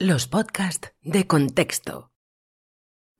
[0.00, 2.12] Los podcasts de contexto.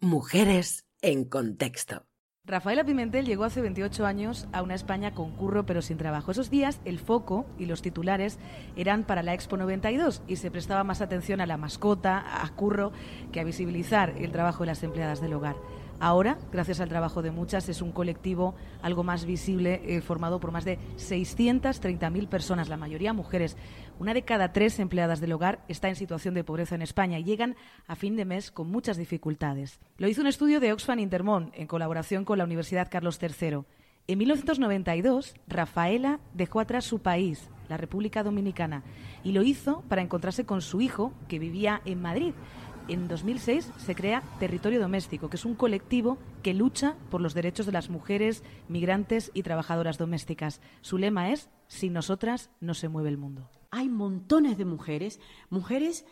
[0.01, 2.07] Mujeres en contexto.
[2.45, 6.31] Rafaela Pimentel llegó hace 28 años a una España con curro pero sin trabajo.
[6.31, 8.39] Esos días el foco y los titulares
[8.77, 12.93] eran para la Expo 92 y se prestaba más atención a la mascota, a curro,
[13.33, 15.57] que a visibilizar el trabajo de las empleadas del hogar.
[16.01, 20.53] Ahora, gracias al trabajo de muchas, es un colectivo algo más visible, eh, formado por
[20.53, 23.57] más de 630.000 personas, la mayoría mujeres.
[23.99, 27.25] Una de cada tres empleadas del hogar está en situación de pobreza en España y
[27.25, 27.57] llegan
[27.89, 29.81] a fin de mes con muchas dificultades.
[29.97, 33.65] Lo hizo un estudio de Oxfam Intermón en colaboración con la Universidad Carlos III.
[34.07, 38.85] En 1992, Rafaela dejó atrás su país, la República Dominicana,
[39.25, 42.33] y lo hizo para encontrarse con su hijo, que vivía en Madrid
[42.89, 47.67] en 2006 se crea Territorio Doméstico, que es un colectivo que lucha por los derechos
[47.67, 50.61] de las mujeres, migrantes y trabajadoras domésticas.
[50.81, 53.51] Su lema es, sin nosotras no se mueve el mundo.
[53.71, 55.21] Hay montones de mujeres,
[55.51, 56.07] mujeres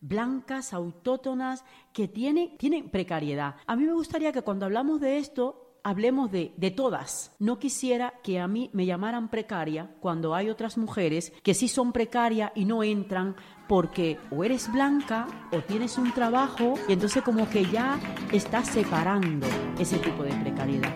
[0.00, 2.56] blancas, autótonas, que tienen,
[2.90, 3.56] precariedad.
[3.66, 7.34] A mí me gustaría que cuando hablamos de esto hablemos de, de, todas.
[7.38, 11.92] No quisiera que a mí me llamaran precaria cuando hay otras mujeres que sí son
[11.92, 13.36] precarias y no entran
[13.68, 18.00] porque o eres blanca o tienes un trabajo y entonces como que ya
[18.32, 19.46] estás separando
[19.78, 20.94] ese tipo de precariedad.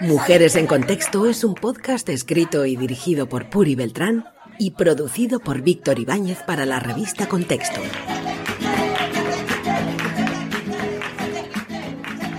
[0.00, 4.24] Mujeres en Contexto es un podcast escrito y dirigido por Puri Beltrán
[4.58, 7.80] y producido por Víctor Ibáñez para la revista Contexto.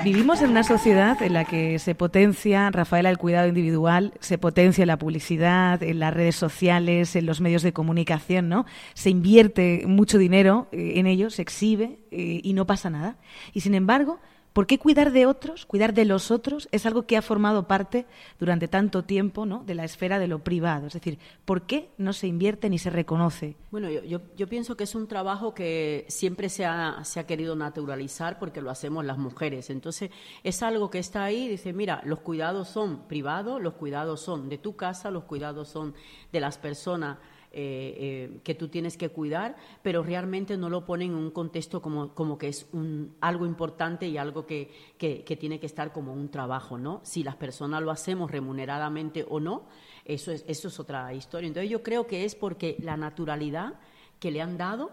[0.04, 4.86] Vivimos en una sociedad en la que se potencia, Rafaela, el cuidado individual, se potencia
[4.86, 8.66] la publicidad, en las redes sociales, en los medios de comunicación, ¿no?
[8.94, 13.18] Se invierte mucho dinero eh, en ello, se exhibe eh, y no pasa nada.
[13.54, 14.20] Y sin embargo,
[14.54, 18.06] ¿Por qué cuidar de otros, cuidar de los otros, es algo que ha formado parte
[18.40, 19.64] durante tanto tiempo ¿no?
[19.64, 20.88] de la esfera de lo privado?
[20.88, 23.56] Es decir, ¿por qué no se invierte ni se reconoce?
[23.72, 28.40] Bueno, yo, pienso que es un trabajo que siempre se ha, se ha, querido naturalizar
[28.40, 29.70] porque lo hacemos las mujeres.
[29.70, 30.10] Entonces,
[30.44, 34.58] es algo que está ahí, dice, mira, los cuidados son privados, los cuidados son de
[34.58, 35.94] tu casa, los cuidados son
[36.32, 37.18] de las personas
[37.52, 37.96] eh,
[38.32, 42.14] eh, que tú tienes que cuidar, pero realmente no lo ponen en un contexto como,
[42.14, 46.30] como que es un, algo importante y algo que, que, tiene que estar como un
[46.30, 47.02] trabajo, ¿no?
[47.04, 49.64] Si las personas lo hacemos remuneradamente o no,
[50.06, 51.48] eso es, eso es otra historia.
[51.48, 53.80] Entonces yo creo que es porque la naturalidad
[54.20, 54.92] que le han dado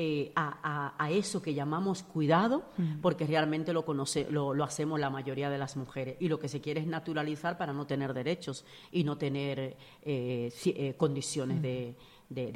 [0.00, 2.70] eh, a, eso que llamamos cuidado,
[3.02, 6.16] porque realmente lo, conoce, lo, hacemos la mayoría de las mujeres.
[6.20, 10.52] Y lo que se quiere es naturalizar para no tener derechos y no tener eh,
[10.66, 11.96] eh, condiciones de,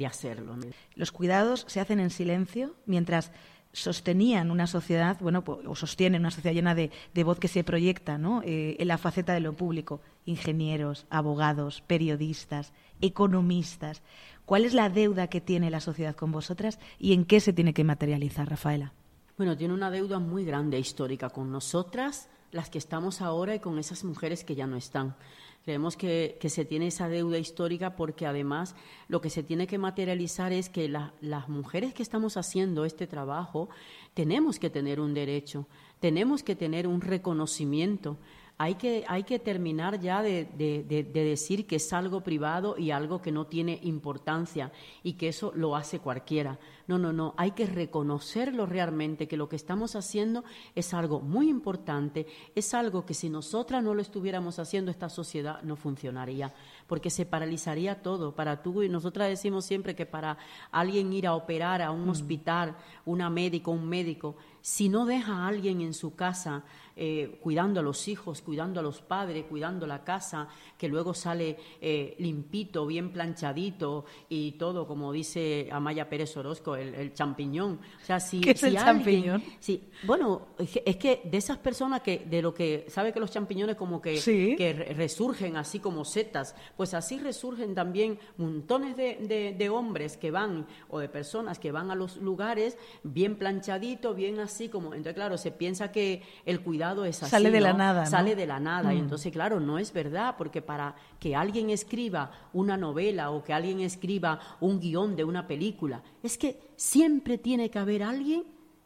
[0.07, 0.55] hacerlo.
[0.95, 3.33] Los cuidados se hacen en silencio mientras
[3.73, 6.91] sostenían una sociedad, bueno, o sostienen una sociedad llena de,
[7.25, 8.41] voz que se proyecta ¿no?
[8.45, 9.99] en la faceta de lo público.
[10.25, 12.71] Ingenieros, abogados, periodistas,
[13.01, 14.01] economistas.
[14.45, 17.73] ¿Cuál es la deuda que tiene la sociedad con vosotras y en qué se tiene
[17.73, 18.93] que materializar, Rafaela?
[19.37, 23.79] Bueno, tiene una deuda muy grande histórica con nosotras, las que estamos ahora y con
[23.79, 25.15] esas mujeres que ya no están.
[25.63, 28.75] Creemos que, se tiene esa deuda histórica porque además
[29.07, 33.69] lo que se tiene que materializar es que las mujeres que estamos haciendo este trabajo
[34.13, 35.67] tenemos que tener un derecho,
[36.01, 38.17] tenemos que tener un reconocimiento
[38.57, 43.21] hay que, hay que terminar ya de, de, decir que es algo privado y algo
[43.21, 44.71] que no tiene importancia
[45.01, 46.59] y que eso lo hace cualquiera.
[46.87, 50.43] No, no, no, hay que reconocerlo realmente, que lo que estamos haciendo
[50.75, 55.61] es algo muy importante, es algo que si nosotras no lo estuviéramos haciendo, esta sociedad
[55.63, 56.53] no funcionaría,
[56.87, 58.35] porque se paralizaría todo.
[58.35, 60.37] Para tú y nosotras decimos siempre que para
[60.71, 62.09] alguien ir a operar a un mm.
[62.09, 62.75] hospital,
[63.05, 66.63] una médico, un médico, si no deja a alguien en su casa
[66.95, 70.47] eh, cuidando a los hijos, cuidando a los padres, cuidando la casa,
[70.77, 77.13] que luego sale eh, limpito, bien planchadito y todo, como dice Amaya Pérez Orozco, el,
[77.13, 77.79] champiñón.
[78.01, 79.43] O sea, si, ¿Qué es el champiñón?
[79.59, 83.75] Sí, bueno, es que de esas personas que, de lo que, sabe que los champiñones
[83.75, 84.21] como que,
[84.55, 90.67] que resurgen así como setas, pues así resurgen también montones de, de, hombres que van,
[90.89, 95.15] o de personas que van a los lugares bien planchadito, bien así así como, entonces
[95.15, 97.31] claro, se piensa que el cuidado es así.
[97.31, 98.05] Sale de la nada.
[98.05, 98.93] Sale de la nada.
[98.93, 99.01] Y mm.
[99.01, 103.79] entonces, claro, no es verdad, porque para que alguien escriba una novela o que alguien
[103.79, 108.43] escriba un guion de una película, es que siempre tiene que haber alguien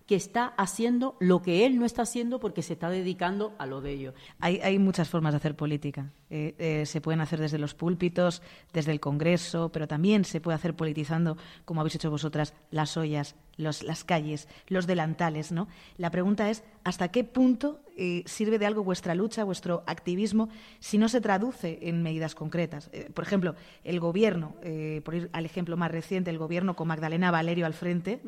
[0.07, 3.81] que está haciendo lo que él no está haciendo porque se está dedicando a lo
[3.81, 4.13] de ellos.
[4.39, 6.11] Hay, hay muchas formas de hacer política.
[6.29, 10.55] Eh, eh, se pueden hacer desde los púlpitos, desde el Congreso, pero también se puede
[10.55, 15.51] hacer politizando, como habéis hecho vosotras, las ollas, los, las calles, los delantales.
[15.51, 15.67] ¿no?
[15.97, 20.47] La pregunta es, ¿hasta qué punto eh, sirve de algo vuestra lucha, vuestro activismo,
[20.79, 22.89] si no se traduce en medidas concretas?
[23.13, 24.55] por ejemplo, el Gobierno,
[25.03, 28.21] por ir al ejemplo más reciente, el Gobierno con Magdalena Valerio al frente,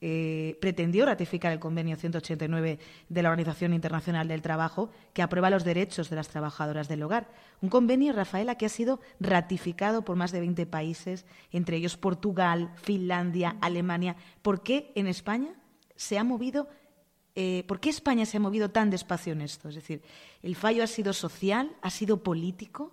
[0.00, 5.64] eh, pretendió ratificar el convenio 189 de la Organización Internacional del Trabajo, que aprueba los
[5.64, 7.28] derechos de las trabajadoras del hogar.
[7.60, 12.72] Un convenio, Rafaela, que ha sido ratificado por más de 20 países, entre ellos Portugal,
[12.76, 14.16] Finlandia, Alemania.
[14.42, 15.54] ¿Por qué en España
[15.96, 16.68] se ha movido
[17.36, 19.68] eh, ¿por qué España se ha movido tan despacio en esto?
[19.68, 20.02] Es decir,
[20.42, 21.70] ¿el fallo ha sido social?
[21.80, 22.92] ¿Ha sido político?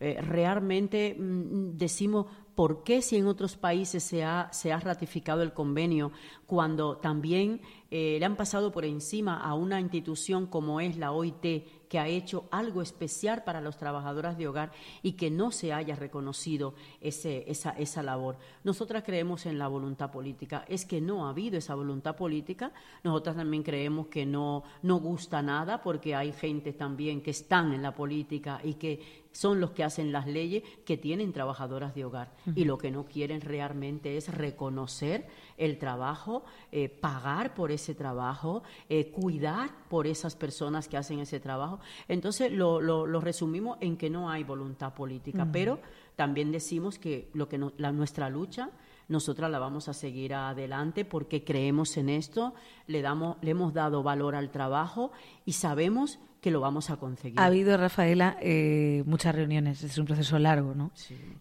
[0.00, 5.42] Eh, realmente mm, decimos por qué si en otros países se ha, se ha ratificado
[5.42, 6.12] el convenio
[6.46, 7.60] cuando también
[7.90, 12.08] eh, le han pasado por encima a una institución como es la OIT, que ha
[12.08, 17.48] hecho algo especial para las trabajadoras de hogar y que no se haya reconocido ese,
[17.48, 18.36] esa, esa labor.
[18.64, 20.64] Nosotras creemos en la voluntad política.
[20.66, 22.72] Es que no ha habido esa voluntad política.
[23.04, 27.82] Nosotras también creemos que no, no gusta nada porque hay gente también que están en
[27.82, 32.32] la política y que son los que hacen las leyes que tienen trabajadoras de hogar
[32.54, 35.26] y lo que no quieren realmente es reconocer
[35.56, 41.40] el trabajo, eh, pagar por ese trabajo, eh, cuidar por esas personas que hacen ese
[41.40, 41.80] trabajo.
[42.08, 45.80] Entonces lo, lo, resumimos en que no hay voluntad política, pero
[46.16, 48.70] también decimos que, lo que la, nuestra lucha
[49.08, 52.54] nosotras la vamos a seguir adelante porque creemos en esto,
[52.86, 55.12] le, damos, le hemos dado valor al trabajo
[55.44, 57.40] y sabemos que lo vamos a conseguir.
[57.40, 60.92] Ha habido, Rafaela, eh, muchas reuniones, es un proceso largo, ¿no?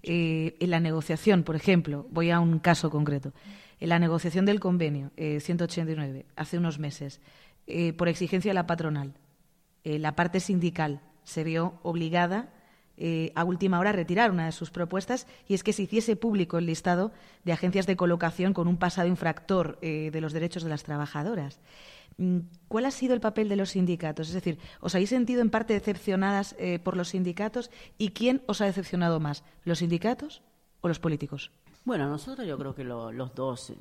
[0.02, 3.34] en la negociación, por ejemplo, voy a un caso concreto.
[3.82, 7.20] En la negociación del convenio 189, eh, hace unos meses,
[7.68, 9.14] eh, por exigencia de la patronal,
[9.84, 12.50] eh, la parte sindical se vio obligada
[13.36, 16.60] a última hora a retirar una de sus propuestas y es que se hiciese público
[16.60, 17.12] el listado
[17.44, 21.60] de agencias de colocación con un pasado infractor de los derechos de las trabajadoras.
[22.18, 24.28] Mm, ¿Cuál ha sido el papel de los sindicatos?
[24.28, 27.72] Es decir, ¿os habéis sentido en parte decepcionadas por los sindicatos?
[27.98, 30.44] ¿Y quién os ha decepcionado más, los sindicatos
[30.82, 31.52] o los políticos?
[31.86, 33.74] Bueno, nosotros yo creo que los dos.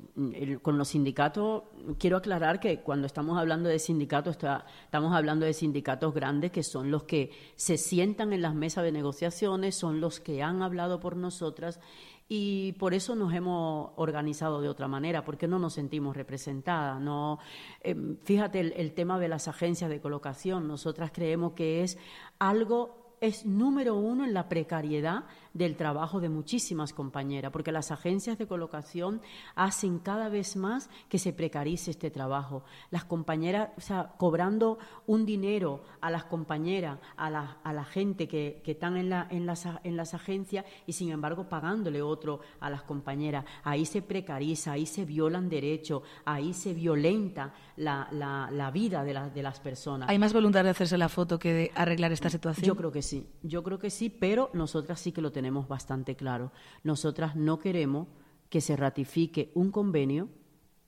[0.61, 1.63] con los sindicatos,
[1.97, 6.91] quiero aclarar que cuando estamos hablando de sindicatos, estamos hablando de sindicatos grandes que son
[6.91, 11.15] los que se sientan en las mesas de negociaciones, son los que han hablado por
[11.15, 11.79] nosotras
[12.27, 16.99] y por eso nos hemos organizado de otra manera, porque no nos sentimos representadas.
[16.99, 17.39] No,
[17.79, 20.67] em, fíjate el, el tema de las agencias de colocación.
[20.67, 21.97] Nosotras creemos que es
[22.37, 25.23] algo es número uno en la precariedad
[25.53, 29.21] del trabajo de muchísimas compañeras, porque las agencias de colocación
[29.55, 32.63] hacen cada vez más que se precarice este trabajo.
[32.89, 38.27] Las compañeras, o sea, cobrando un dinero a las compañeras, a la, a la gente
[38.27, 42.39] que, que están en, la, en, las, en las agencias y sin embargo pagándole otro
[42.59, 43.45] a las compañeras.
[43.63, 49.13] Ahí se precariza, ahí se violan derechos, ahí se violenta la, la, la vida de,
[49.13, 50.09] de las personas.
[50.09, 52.65] ¿Hay más voluntad de hacerse la foto que de arreglar esta situación?
[52.65, 55.67] Yo creo que sí, yo creo que sí, pero nosotras sí que lo tenemos tenemos
[55.67, 56.53] bastante claro.
[56.85, 58.07] Nosotras no queremos
[58.49, 60.29] que se ratifique un convenio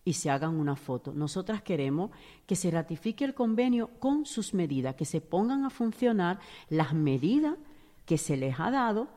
[0.05, 1.11] y se hagan una foto.
[1.13, 2.11] Nosotras queremos
[2.45, 7.55] que se ratifique el convenio con sus medidas, que se pongan a funcionar las medidas
[8.05, 9.09] que se les ha dado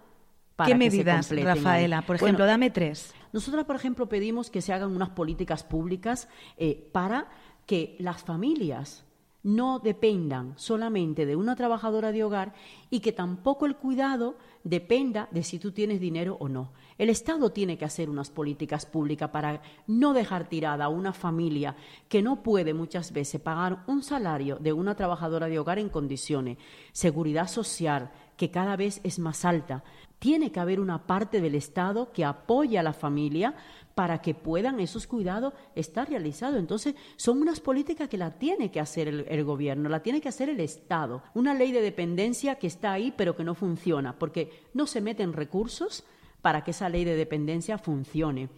[0.57, 2.03] para ¿Qué medidas, Rafaela?
[2.03, 3.15] Por ejemplo, dame tres.
[3.33, 7.29] Nosotras, por ejemplo, pedimos que se hagan unas políticas públicas eh, para
[7.65, 9.05] que las familias
[9.45, 12.55] no dependan solamente de una trabajadora de hogar
[12.91, 16.73] y que tampoco el cuidado dependa de si tú tienes dinero o no.
[16.99, 21.77] El Estado tiene que hacer unas políticas públicas para no dejar tirada a una familia
[22.09, 26.59] que no puede muchas veces pagar un salario de una trabajadora de hogar en condiciones,
[26.93, 29.85] seguridad social que cada vez es más alta.
[30.19, 33.55] Tiene que haber una parte del Estado que apoye a la familia
[33.95, 36.59] para que puedan esos cuidados estar realizados.
[36.59, 40.49] Entonces, son unas políticas que la tiene que hacer el, gobierno, la tiene que hacer
[40.49, 41.23] el Estado.
[41.35, 45.33] Una ley de dependencia que está ahí pero que no funciona, porque no se meten
[45.33, 46.05] recursos
[46.43, 48.49] para que esa ley de dependencia funcione.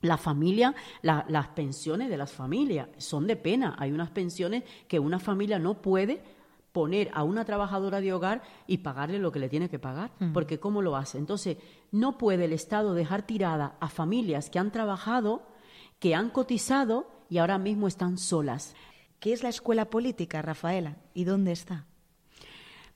[0.00, 3.76] La familia, las pensiones de las familias son de pena.
[3.78, 6.22] Hay unas pensiones que una familia no puede
[6.72, 10.58] poner a una trabajadora de hogar y pagarle lo que le tiene que pagar, porque
[10.58, 11.18] ¿cómo lo hace?
[11.18, 11.58] Entonces,
[11.92, 15.42] no puede el Estado dejar tirada a familias que han trabajado,
[16.00, 18.74] que han cotizado y ahora mismo están solas.
[19.20, 20.96] ¿Qué es la escuela política, Rafaela?
[21.14, 21.86] ¿Y dónde está?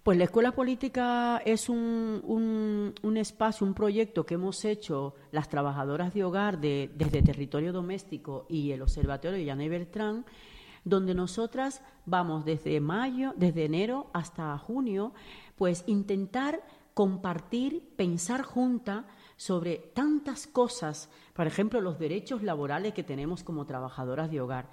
[0.06, 6.14] Pues la Escuela Política es un, un, espacio, un proyecto que hemos hecho las trabajadoras
[6.14, 10.24] de hogar de, desde Territorio Doméstico y el Observatorio de Llana y Beltrán,
[10.84, 15.12] donde nosotras vamos desde mayo, desde enero hasta junio,
[15.56, 16.62] pues intentar
[16.94, 24.30] compartir, pensar junta sobre tantas cosas, por ejemplo, los derechos laborales que tenemos como trabajadoras
[24.30, 24.68] de hogar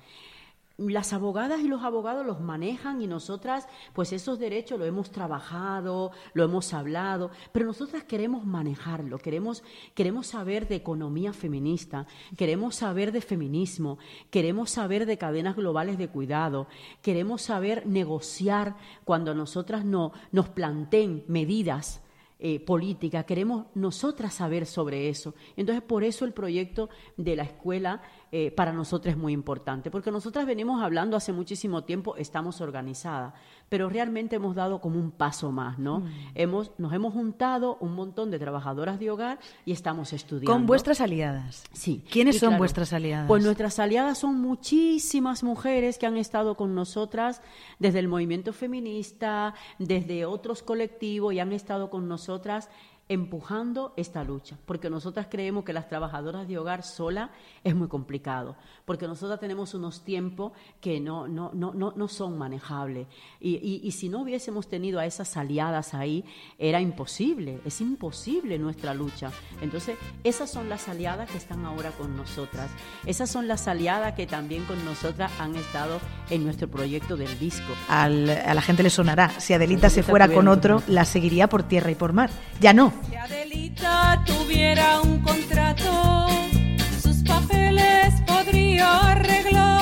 [0.77, 6.11] las abogadas y los abogados los manejan y nosotras, pues esos derechos lo hemos trabajado,
[6.33, 9.63] lo hemos hablado, pero nosotras queremos manejarlo, queremos,
[9.93, 13.99] queremos saber de economía feminista, queremos saber de feminismo,
[14.31, 16.67] queremos saber de cadenas globales de cuidado,
[17.03, 18.75] queremos saber negociar
[19.05, 22.01] cuando nosotras no, nos planteen medidas
[22.45, 25.33] eh, política, queremos nosotras saber sobre eso.
[25.55, 28.01] Entonces, por eso el proyecto de la escuela
[28.35, 33.35] eh, para nosotros es muy importante, porque nosotras venimos hablando hace muchísimo tiempo, estamos organizadas,
[33.69, 35.99] pero realmente hemos dado como un paso más, ¿no?
[35.99, 36.07] Mm.
[36.33, 40.51] Hemos, nos hemos juntado un montón de trabajadoras de hogar y estamos estudiando.
[40.51, 41.63] Con vuestras aliadas.
[41.73, 42.03] Sí.
[42.09, 43.27] ¿Quiénes son vuestras aliadas?
[43.27, 47.39] Pues nuestras aliadas son muchísimas mujeres que han estado con nosotras
[47.77, 52.67] desde el movimiento feminista, desde otros colectivos y han estado con nosotras
[53.09, 57.31] empujando esta lucha, porque nosotras creemos que las trabajadoras de hogar sola
[57.63, 58.55] es muy complicado,
[58.85, 63.07] porque nosotras tenemos unos tiempos que no, no, no, no, son manejables.
[63.41, 66.23] Y, y, si no hubiésemos tenido a esas aliadas ahí,
[66.57, 69.31] era imposible, es imposible nuestra lucha.
[69.61, 72.71] Entonces, esas son las aliadas que están ahora con nosotras,
[73.05, 77.73] esas son las aliadas que también con nosotras han estado en nuestro proyecto del disco.
[77.89, 81.91] a la gente le sonará, si Adelita se fuera con otro, la seguiría por tierra
[81.91, 82.29] y por mar.
[82.59, 86.27] Ya no, si Adelita tuviera un contrato,
[87.01, 89.73] sus papeles podría arreglar.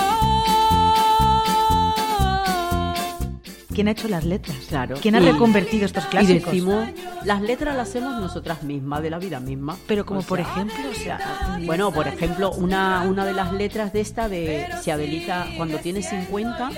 [3.74, 4.58] ¿Quién ha hecho las letras?
[4.68, 4.96] Claro.
[5.02, 6.54] ¿Quién ha reconvertido estos clásicos?
[6.54, 6.90] Y decimos,
[7.24, 9.78] las letras las hacemos nosotras mismas, de la vida misma.
[9.88, 14.02] Pero como por ejemplo, o sea, bueno, por ejemplo, una, una de las letras de
[14.02, 16.70] esta de si Adelita cuando tiene 50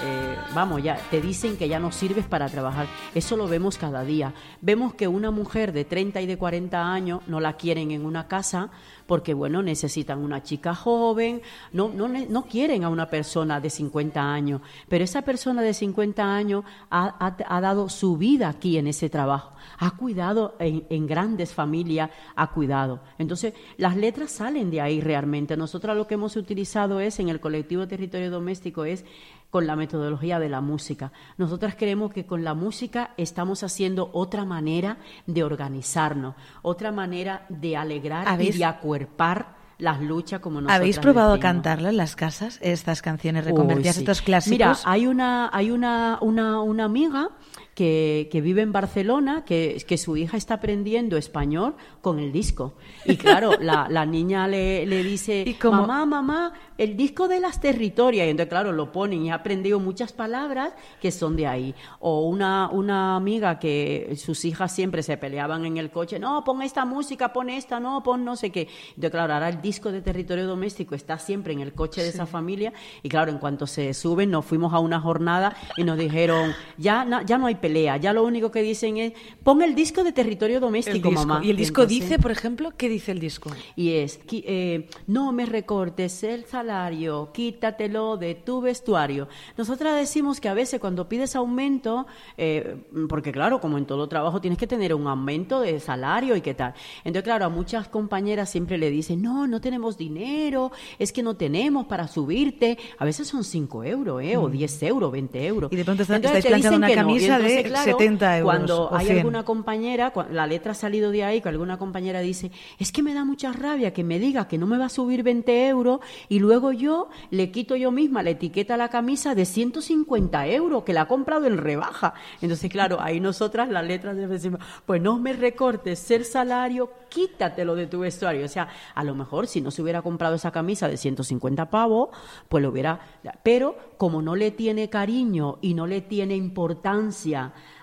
[0.00, 2.86] eh, vamos, ya te dicen que ya no sirves para trabajar.
[3.14, 4.32] Eso lo vemos cada día.
[4.60, 8.28] Vemos que una mujer de 30 y de 40 años no la quieren en una
[8.28, 8.70] casa
[9.08, 11.40] porque, bueno, necesitan una chica joven,
[11.72, 16.22] no, no, no quieren a una persona de 50 años, pero esa persona de 50
[16.22, 21.54] años ha, ha, dado su vida aquí en ese trabajo, ha cuidado en, en grandes
[21.54, 23.00] familias, ha cuidado.
[23.16, 25.56] Entonces, las letras salen de ahí realmente.
[25.56, 29.06] Nosotros lo que hemos utilizado es, en el colectivo Territorio Doméstico, es
[29.50, 31.12] con la metodología de la música.
[31.36, 37.76] Nosotras creemos que con la música estamos haciendo otra manera de organizarnos, otra manera de
[37.76, 40.76] alegrar y de acuerpar las luchas como nosotros.
[40.76, 44.50] ¿Habéis probado a cantarlas en las casas, estas canciones reconvertidas, estos clásicos?
[44.50, 47.30] Mira, hay una, hay una, una, una amiga
[47.78, 52.74] que, que, vive en Barcelona, que, que, su hija está aprendiendo español con el disco.
[53.04, 58.26] Y claro, la, la niña le, le dice, mamá, mamá, el disco de las territorias.
[58.26, 61.72] Y entonces, claro, lo ponen y ha aprendido muchas palabras que son de ahí.
[62.00, 66.62] O una, una amiga que sus hijas siempre se peleaban en el coche, no, pon
[66.62, 68.66] esta música, pon esta, no, pon no sé qué.
[68.88, 72.26] Entonces, claro, ahora el disco de territorio doméstico está siempre en el coche de esa
[72.26, 72.72] familia.
[73.04, 77.06] Y claro, en cuanto se suben, nos fuimos a una jornada y nos dijeron, ya,
[77.24, 81.10] ya no hay ya lo único que dicen es, pon el disco de territorio doméstico,
[81.10, 81.40] mamá.
[81.42, 83.50] Y el disco dice, por ejemplo, ¿qué dice el disco?
[83.76, 89.28] Y es, eh, no me recortes el salario, quítatelo de tu vestuario.
[89.56, 92.06] Nosotras decimos que a veces cuando pides aumento,
[92.36, 92.76] eh,
[93.08, 96.54] porque claro, como en todo trabajo tienes que tener un aumento de salario y qué
[96.54, 96.74] tal.
[97.04, 101.36] Entonces, claro, a muchas compañeras siempre le dicen, no, no tenemos dinero, es que no
[101.36, 102.78] tenemos para subirte.
[102.98, 104.36] A veces son 5 euros, ¿eh?
[104.36, 104.84] O 10 mm.
[104.86, 105.72] euros, 20 euros.
[105.72, 108.56] Y de pronto estáis planchando una camisa de 70 euros.
[108.56, 112.92] Cuando hay alguna compañera, la letra ha salido de ahí, que alguna compañera dice, es
[112.92, 115.68] que me da mucha rabia que me diga que no me va a subir 20
[115.68, 120.46] euros y luego yo le quito yo misma la etiqueta a la camisa de 150
[120.48, 122.14] euros que la ha comprado en rebaja.
[122.40, 127.86] Entonces, claro, ahí nosotras las letras decimos, pues no me recortes el salario, quítatelo de
[127.86, 128.44] tu vestuario.
[128.44, 132.10] O sea, a lo mejor si no se hubiera comprado esa camisa de 150 pavos,
[132.48, 133.00] pues lo hubiera...
[133.42, 137.37] Pero como no le tiene cariño y no le tiene importancia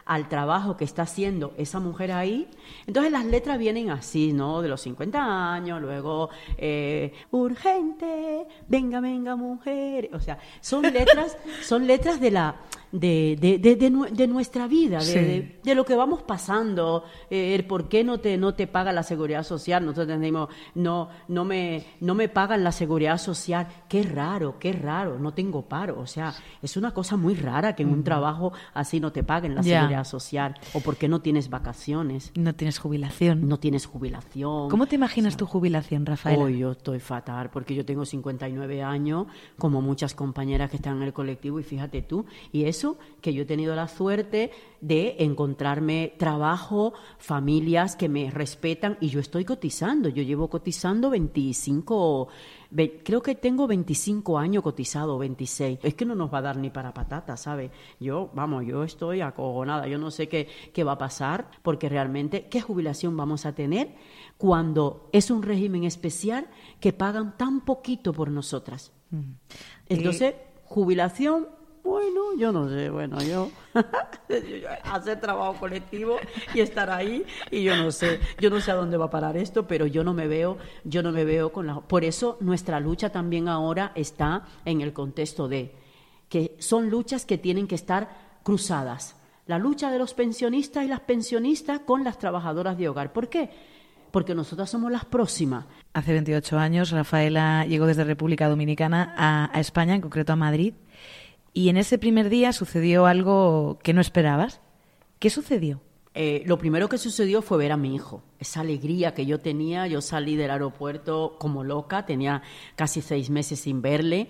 [0.06, 2.48] al trabajo que está haciendo esa mujer ahí.
[2.86, 4.62] Entonces las letras vienen así, ¿no?
[4.62, 10.10] De los 50 años, luego eh, urgente, venga, venga, mujer.
[10.14, 12.56] O sea, son letras, son letras de la
[13.00, 17.90] de, de, de, de, nuestra vida, de, de, lo que vamos pasando, eh, el por
[17.90, 19.86] qué no te, no te paga la seguridad social.
[19.86, 23.68] Nosotros decimos, no, no, me, no me pagan la seguridad social.
[23.90, 26.00] Qué raro, qué raro, no tengo paro.
[26.00, 29.56] O sea, es una cosa muy rara que en un trabajo así no te paguen
[29.56, 30.56] la seguridad social.
[30.74, 32.32] O por qué no tienes vacaciones.
[32.36, 33.50] No tienes jubilación.
[33.50, 34.70] No tienes jubilación.
[34.70, 36.40] ¿Cómo te imaginas tu jubilación, Rafael?
[36.40, 41.04] Hoy yo estoy fatal porque yo tengo 59 años, como muchas compañeras que están en
[41.04, 42.85] el colectivo, y fíjate tú, y eso
[43.22, 44.52] que yo he tenido la suerte
[44.82, 52.28] de encontrarme trabajo, familias que me respetan, y yo estoy cotizando, yo llevo cotizando 25
[53.04, 55.80] creo que tengo 25 años cotizado, 26.
[55.84, 57.72] Es que no nos va a dar ni para patata, ¿sabe?
[58.00, 59.88] Yo, vamos, yo estoy acogonada.
[59.88, 63.96] Yo no sé qué, qué va a pasar, porque realmente, ¿qué jubilación vamos a tener
[64.38, 66.48] cuando es un régimen especial
[66.80, 68.92] que pagan tan poquito por nosotras?
[69.12, 69.34] Mm.
[69.88, 71.48] Entonces, jubilación
[71.86, 73.50] bueno, yo no sé, bueno, yo
[74.92, 76.18] hacer trabajo colectivo
[76.56, 79.38] y estar ahí y yo no sé, yo no sé a dónde va a parar
[79.38, 82.80] esto, pero yo no me veo, yo no me veo con la por eso nuestra
[82.80, 85.76] lucha también ahora está en el contexto de
[86.28, 88.10] que son luchas que tienen que estar
[88.42, 89.16] cruzadas.
[89.46, 93.14] La lucha de los pensionistas y las pensionistas con las trabajadoras de hogar.
[93.14, 93.52] ¿Por qué?
[94.10, 95.66] Porque nosotras somos las próximas.
[95.94, 100.74] Hace 28 años Rafaela llegó desde República Dominicana a España, en concreto a Madrid,
[101.56, 104.60] y en ese primer día sucedió algo que no esperabas.
[105.20, 105.82] ¿Qué sucedió?
[106.14, 109.88] Eh, lo primero que sucedió fue ver a mi hijo esa alegría que yo tenía.
[109.88, 112.42] Yo salí del aeropuerto como loca, tenía
[112.76, 114.28] casi seis meses sin verle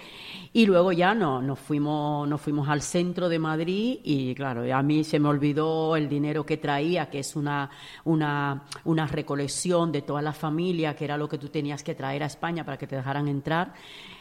[0.54, 4.82] y luego ya no, nos, fuimos, nos fuimos al centro de Madrid y claro, a
[4.82, 7.70] mí se me olvidó el dinero que traía, que es una,
[8.04, 12.24] una, una recolección de toda la familia, que era lo que tú tenías que traer
[12.24, 13.74] a España para que te dejaran entrar.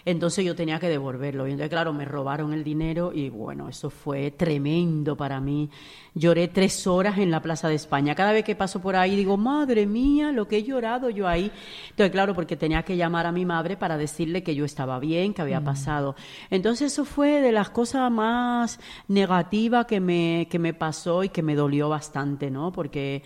[0.07, 1.47] Entonces yo tenía que devolverlo.
[1.47, 5.71] Y entonces, claro, me robaron el dinero y bueno, eso fue tremendo para mí.
[6.14, 8.14] Lloré tres horas en la Plaza de España.
[8.14, 11.50] Cada vez que paso por ahí digo, madre mía, lo que he llorado yo ahí.
[11.90, 15.35] Entonces, claro, porque tenía que llamar a mi madre para decirle que yo estaba bien,
[15.35, 15.64] que había mm.
[15.64, 16.16] pasado.
[16.50, 21.43] Entonces, eso fue de las cosas más negativas que me, que me pasó y que
[21.43, 22.73] me dolió bastante, ¿no?
[22.73, 23.23] Porque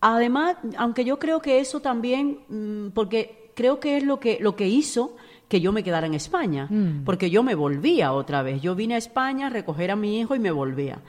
[0.00, 4.56] además, aunque yo creo que eso también, mm, porque creo que es lo que, lo
[4.56, 5.16] que hizo
[5.48, 7.02] que yo me quedara en España, mm.
[7.04, 8.62] porque yo me volvía otra vez.
[8.62, 11.02] Yo vine a España a recoger a mi hijo y me volvía.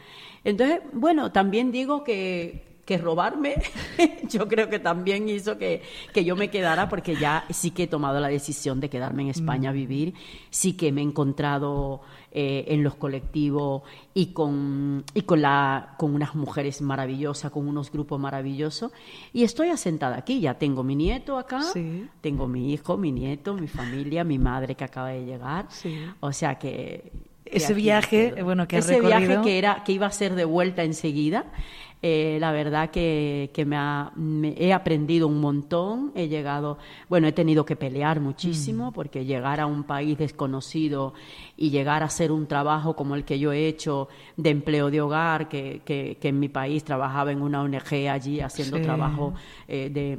[0.44, 3.56] Entonces, bueno, también digo que que robarme,
[4.28, 5.82] yo creo que también hizo que,
[6.14, 9.30] que, yo me quedara porque ya sí que he tomado la decisión de quedarme en
[9.30, 9.76] España a mm.
[9.76, 10.14] vivir,
[10.50, 12.02] sí que me he encontrado
[12.34, 13.84] eh, en los colectivos
[14.14, 18.92] y con, y con, la, con unas mujeres maravillosas, con unos grupos maravillosos.
[19.32, 21.62] Y estoy asentada aquí, ya tengo mi nieto acá,
[22.20, 25.70] tengo mi hijo, mi nieto, mi familia, mi madre que acaba de llegar,
[26.20, 27.10] o sea que
[27.46, 31.46] ese viaje, bueno, que ese viaje que era que iba a ser de vuelta enseguida,
[32.04, 34.12] eh, la verdad que, que me, ha,
[34.58, 38.94] he aprendido un montón, he llegado, bueno, he tenido que pelear muchísimo mm.
[38.94, 41.14] porque llegar a un país desconocido
[41.58, 45.00] y llegar a hacer un trabajo como el que yo he hecho de empleo de
[45.00, 49.34] hogar, que, que, en mi país trabajaba en una ONG allí haciendo trabajo
[49.68, 50.18] eh, de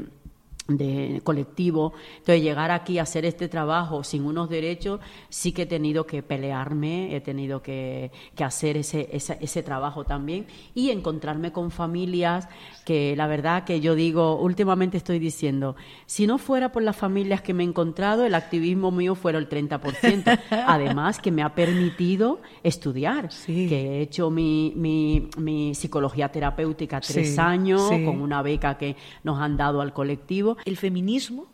[0.68, 1.92] de colectivo.
[2.18, 6.22] Entonces, llegar aquí a hacer este trabajo sin unos derechos, sí que he tenido que
[6.22, 12.48] pelearme, he tenido que, que hacer ese, ese, ese, trabajo también y encontrarme con familias
[12.84, 17.42] que la verdad que yo digo, últimamente estoy diciendo, si no fuera por las familias
[17.42, 20.40] que me he encontrado, el activismo mío fuera el 30%.
[20.50, 27.38] Además, que me ha permitido estudiar, que he hecho mi, mi, mi psicología terapéutica tres
[27.38, 31.52] años con una beca que nos han dado al colectivo el feminismo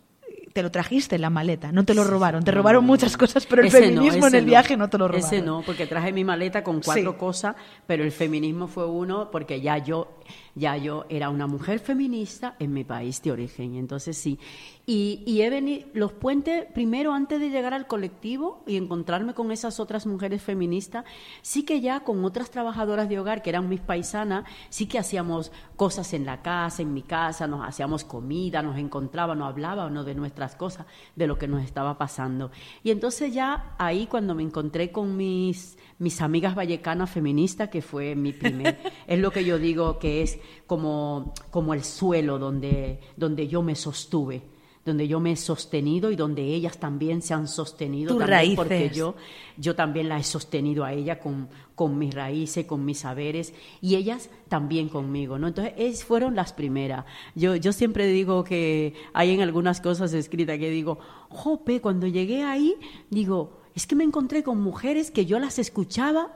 [0.52, 2.42] te lo trajiste en la maleta, no te lo robaron.
[2.42, 5.26] Te robaron muchas cosas, pero el feminismo en el viaje no te lo robaron.
[5.26, 7.54] Ese no, porque traje mi maleta con cuatro cosas,
[7.86, 10.18] pero el feminismo fue uno porque ya yo
[10.58, 13.76] ya yo era una mujer feminista en mi país de origen.
[13.76, 14.38] Entonces sí.
[14.86, 19.52] Y, y he venido, los puentes, primero antes de llegar al colectivo y encontrarme con
[19.52, 21.04] esas otras mujeres feministas,
[21.42, 25.52] sí que ya con otras trabajadoras de hogar que eran mis paisanas, sí que hacíamos
[25.76, 30.56] cosas en la casa, en mi casa, nos hacíamos comida, nos encontrábamos, hablábamos de nuestras
[30.56, 32.50] cosas, de lo que nos estaba pasando.
[32.82, 38.14] Y entonces ya ahí cuando me encontré con mis mis amigas vallecanas feministas, que fue
[38.14, 43.48] mi primer, es lo que yo digo que es como, como el suelo donde, donde
[43.48, 44.42] yo me sostuve
[44.88, 48.56] donde yo me he sostenido y donde ellas también se han sostenido Tus raíces.
[48.56, 49.14] porque yo
[49.56, 53.96] yo también la he sostenido a ella con, con mis raíces, con mis saberes y
[53.96, 55.48] ellas también conmigo, ¿no?
[55.48, 57.04] Entonces, es, fueron las primeras.
[57.34, 62.42] Yo, yo siempre digo que hay en algunas cosas escritas que digo, jope, cuando llegué
[62.42, 62.74] ahí,
[63.10, 66.34] digo, es que me encontré con mujeres que yo las escuchaba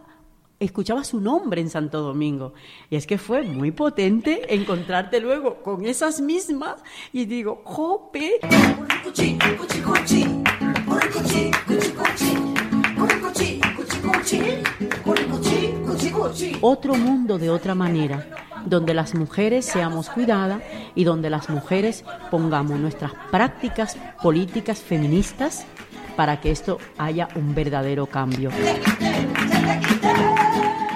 [0.64, 2.54] escuchaba su nombre en Santo Domingo.
[2.90, 6.76] Y es que fue muy potente encontrarte luego con esas mismas
[7.12, 8.40] y digo, ¡jope!
[16.60, 18.26] Otro mundo de otra manera,
[18.64, 20.62] donde las mujeres seamos cuidadas
[20.94, 25.66] y donde las mujeres pongamos nuestras prácticas políticas feministas
[26.16, 28.50] para que esto haya un verdadero cambio.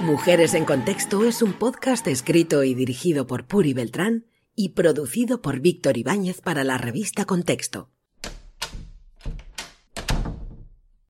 [0.06, 5.58] Mujeres en Contexto es un podcast escrito y dirigido por Puri Beltrán y producido por
[5.58, 7.90] Víctor Ibáñez para la revista Contexto.